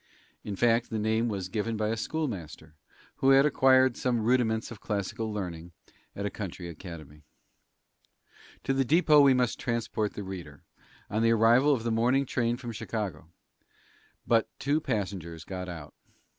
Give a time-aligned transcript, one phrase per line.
[0.43, 2.73] In fact, the name was given by a schoolmaster,
[3.17, 5.73] who had acquired some rudiments of classical learning
[6.15, 7.21] at a country academy.
[8.63, 10.63] To the depot we must transport the reader,
[11.07, 13.29] on the arrival of the morning train from Chicago.
[14.25, 15.93] But two passengers got out.